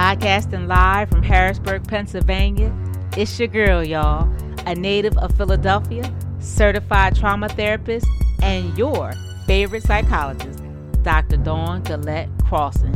Podcasting 0.00 0.66
live 0.66 1.10
from 1.10 1.22
Harrisburg, 1.22 1.86
Pennsylvania, 1.86 2.74
it's 3.18 3.38
your 3.38 3.48
girl, 3.48 3.84
y'all, 3.84 4.26
a 4.64 4.74
native 4.74 5.14
of 5.18 5.36
Philadelphia, 5.36 6.10
certified 6.38 7.14
trauma 7.14 7.50
therapist, 7.50 8.06
and 8.42 8.78
your 8.78 9.12
favorite 9.46 9.82
psychologist, 9.82 10.62
Dr. 11.02 11.36
Dawn 11.36 11.84
Gillette 11.84 12.30
Crossan, 12.46 12.94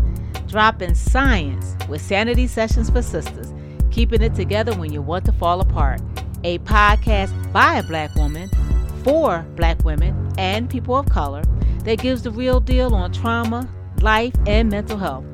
dropping 0.48 0.94
science 0.94 1.76
with 1.90 2.00
Sanity 2.00 2.46
Sessions 2.46 2.88
for 2.88 3.02
Sisters, 3.02 3.52
keeping 3.90 4.22
it 4.22 4.34
together 4.34 4.74
when 4.74 4.90
you 4.90 5.02
want 5.02 5.26
to 5.26 5.32
fall 5.32 5.60
apart. 5.60 6.00
A 6.42 6.58
podcast 6.60 7.52
by 7.52 7.74
a 7.74 7.82
black 7.82 8.14
woman, 8.14 8.48
for 9.04 9.44
black 9.56 9.84
women 9.84 10.32
and 10.38 10.70
people 10.70 10.96
of 10.96 11.06
color, 11.10 11.42
that 11.80 11.98
gives 11.98 12.22
the 12.22 12.30
real 12.30 12.60
deal 12.60 12.94
on 12.94 13.12
trauma, 13.12 13.68
life, 14.00 14.32
and 14.46 14.70
mental 14.70 14.96
health. 14.96 15.26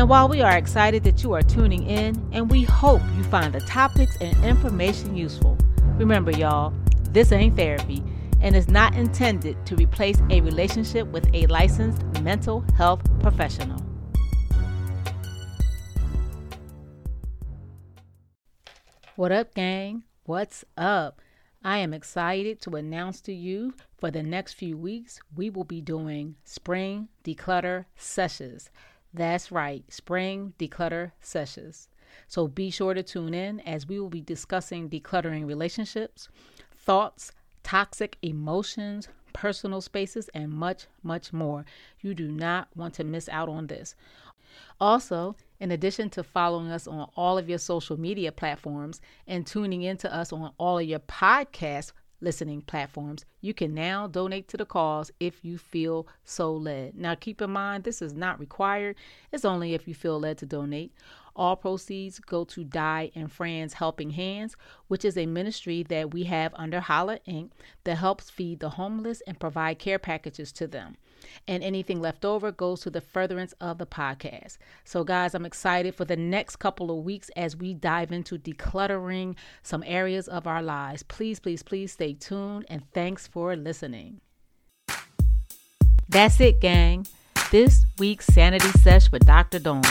And 0.00 0.08
while 0.08 0.30
we 0.30 0.40
are 0.40 0.56
excited 0.56 1.04
that 1.04 1.22
you 1.22 1.34
are 1.34 1.42
tuning 1.42 1.86
in, 1.86 2.26
and 2.32 2.50
we 2.50 2.62
hope 2.62 3.02
you 3.18 3.22
find 3.24 3.52
the 3.52 3.60
topics 3.60 4.16
and 4.22 4.34
information 4.42 5.14
useful, 5.14 5.58
remember, 5.98 6.30
y'all, 6.30 6.72
this 7.10 7.32
ain't 7.32 7.54
therapy 7.54 8.02
and 8.40 8.56
is 8.56 8.70
not 8.70 8.94
intended 8.94 9.58
to 9.66 9.76
replace 9.76 10.18
a 10.30 10.40
relationship 10.40 11.06
with 11.08 11.28
a 11.34 11.46
licensed 11.48 12.02
mental 12.22 12.64
health 12.78 13.02
professional. 13.20 13.78
What 19.16 19.32
up, 19.32 19.52
gang? 19.52 20.04
What's 20.24 20.64
up? 20.78 21.20
I 21.62 21.76
am 21.76 21.92
excited 21.92 22.62
to 22.62 22.76
announce 22.76 23.20
to 23.20 23.34
you 23.34 23.74
for 23.98 24.10
the 24.10 24.22
next 24.22 24.54
few 24.54 24.78
weeks 24.78 25.20
we 25.36 25.50
will 25.50 25.64
be 25.64 25.82
doing 25.82 26.36
spring 26.42 27.08
declutter 27.22 27.84
sessions. 27.96 28.70
That's 29.12 29.50
right, 29.50 29.84
spring 29.92 30.54
declutter 30.58 31.12
sessions. 31.20 31.88
So 32.28 32.46
be 32.46 32.70
sure 32.70 32.94
to 32.94 33.02
tune 33.02 33.34
in 33.34 33.60
as 33.60 33.86
we 33.86 33.98
will 33.98 34.08
be 34.08 34.20
discussing 34.20 34.88
decluttering 34.88 35.46
relationships, 35.46 36.28
thoughts, 36.76 37.32
toxic 37.62 38.16
emotions, 38.22 39.08
personal 39.32 39.80
spaces, 39.80 40.28
and 40.34 40.50
much, 40.50 40.86
much 41.02 41.32
more. 41.32 41.64
You 42.00 42.14
do 42.14 42.28
not 42.28 42.68
want 42.76 42.94
to 42.94 43.04
miss 43.04 43.28
out 43.28 43.48
on 43.48 43.66
this. 43.66 43.94
Also, 44.80 45.36
in 45.60 45.70
addition 45.70 46.10
to 46.10 46.24
following 46.24 46.70
us 46.70 46.86
on 46.86 47.08
all 47.16 47.38
of 47.38 47.48
your 47.48 47.58
social 47.58 47.98
media 47.98 48.32
platforms 48.32 49.00
and 49.26 49.46
tuning 49.46 49.82
into 49.82 50.12
us 50.12 50.32
on 50.32 50.52
all 50.58 50.78
of 50.78 50.86
your 50.86 51.00
podcast 51.00 51.92
listening 52.20 52.62
platforms, 52.62 53.24
you 53.40 53.54
can 53.54 53.74
now 53.74 54.06
donate 54.06 54.48
to 54.48 54.56
the 54.56 54.66
cause 54.66 55.10
if 55.20 55.44
you 55.44 55.58
feel 55.58 56.06
so 56.24 56.52
led. 56.52 56.94
Now, 56.96 57.14
keep 57.14 57.40
in 57.40 57.50
mind, 57.50 57.84
this 57.84 58.02
is 58.02 58.12
not 58.12 58.38
required, 58.38 58.96
it's 59.32 59.44
only 59.44 59.74
if 59.74 59.88
you 59.88 59.94
feel 59.94 60.18
led 60.20 60.38
to 60.38 60.46
donate. 60.46 60.92
All 61.40 61.56
proceeds 61.56 62.18
go 62.18 62.44
to 62.44 62.64
Di 62.64 63.10
and 63.14 63.32
Fran's 63.32 63.72
Helping 63.72 64.10
Hands, 64.10 64.54
which 64.88 65.06
is 65.06 65.16
a 65.16 65.24
ministry 65.24 65.82
that 65.84 66.12
we 66.12 66.24
have 66.24 66.52
under 66.54 66.80
Hala 66.80 67.18
Inc. 67.26 67.52
that 67.84 67.96
helps 67.96 68.28
feed 68.28 68.60
the 68.60 68.68
homeless 68.68 69.22
and 69.26 69.40
provide 69.40 69.78
care 69.78 69.98
packages 69.98 70.52
to 70.52 70.66
them. 70.66 70.98
And 71.48 71.64
anything 71.64 71.98
left 71.98 72.26
over 72.26 72.52
goes 72.52 72.82
to 72.82 72.90
the 72.90 73.00
furtherance 73.00 73.54
of 73.58 73.78
the 73.78 73.86
podcast. 73.86 74.58
So, 74.84 75.02
guys, 75.02 75.34
I'm 75.34 75.46
excited 75.46 75.94
for 75.94 76.04
the 76.04 76.14
next 76.14 76.56
couple 76.56 76.90
of 76.90 77.06
weeks 77.06 77.30
as 77.34 77.56
we 77.56 77.72
dive 77.72 78.12
into 78.12 78.36
decluttering 78.36 79.34
some 79.62 79.82
areas 79.86 80.28
of 80.28 80.46
our 80.46 80.62
lives. 80.62 81.02
Please, 81.04 81.40
please, 81.40 81.62
please 81.62 81.90
stay 81.90 82.12
tuned 82.12 82.66
and 82.68 82.82
thanks 82.92 83.26
for 83.26 83.56
listening. 83.56 84.20
That's 86.06 86.38
it, 86.38 86.60
gang. 86.60 87.06
This 87.50 87.86
week's 87.98 88.26
Sanity 88.26 88.68
Sesh 88.82 89.10
with 89.10 89.24
Dr. 89.24 89.58
Dawn. 89.58 89.82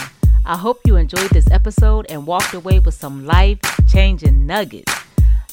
I 0.45 0.57
hope 0.57 0.81
you 0.85 0.95
enjoyed 0.95 1.29
this 1.31 1.49
episode 1.51 2.05
and 2.09 2.25
walked 2.25 2.53
away 2.53 2.79
with 2.79 2.93
some 2.93 3.25
life 3.25 3.59
changing 3.87 4.45
nuggets. 4.45 4.93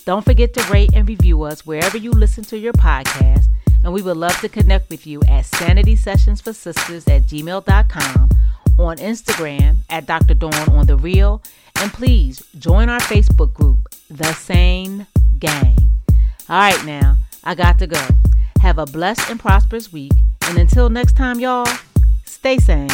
Don't 0.04 0.24
forget 0.24 0.54
to 0.54 0.72
rate 0.72 0.90
and 0.94 1.08
review 1.08 1.42
us 1.42 1.66
wherever 1.66 1.98
you 1.98 2.12
listen 2.12 2.44
to 2.44 2.58
your 2.58 2.72
podcast, 2.72 3.46
and 3.82 3.92
we 3.92 4.02
would 4.02 4.16
love 4.16 4.38
to 4.40 4.48
connect 4.48 4.88
with 4.88 5.06
you 5.06 5.20
at 5.28 5.46
Sanity 5.46 5.96
Sessions 5.96 6.40
for 6.40 6.52
Sisters 6.52 7.06
at 7.08 7.22
gmail.com, 7.22 8.30
on 8.78 8.96
Instagram 8.98 9.78
at 9.90 10.06
Dr. 10.06 10.34
Dawn 10.34 10.54
on 10.70 10.86
the 10.86 10.96
Real, 10.96 11.42
and 11.80 11.92
please 11.92 12.42
join 12.58 12.88
our 12.88 13.00
Facebook 13.00 13.52
group, 13.52 13.88
The 14.08 14.32
Sane 14.32 15.06
Gang. 15.38 15.76
All 16.48 16.58
right, 16.58 16.84
now, 16.84 17.16
I 17.42 17.54
got 17.54 17.78
to 17.80 17.86
go. 17.86 18.06
Have 18.60 18.78
a 18.78 18.86
blessed 18.86 19.28
and 19.28 19.40
prosperous 19.40 19.92
week, 19.92 20.12
and 20.48 20.56
until 20.56 20.88
next 20.88 21.16
time, 21.16 21.40
y'all, 21.40 21.66
stay 22.24 22.58
sane. 22.58 22.88